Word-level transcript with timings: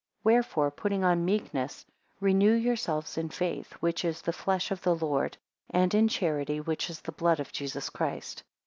7 0.23 0.33
Wherefore 0.33 0.71
putting 0.71 1.03
on 1.03 1.23
meekness, 1.25 1.85
renew 2.19 2.53
yourselves 2.53 3.19
in 3.19 3.29
faith, 3.29 3.73
which 3.81 4.03
is 4.03 4.23
the 4.23 4.33
flesh 4.33 4.71
of 4.71 4.81
the 4.81 4.95
Lord; 4.95 5.37
and 5.69 5.93
in 5.93 6.07
charity, 6.07 6.59
which 6.59 6.89
is 6.89 7.01
the 7.01 7.11
blood 7.11 7.39
of 7.39 7.51
Jesus 7.51 7.91
Christ. 7.91 8.41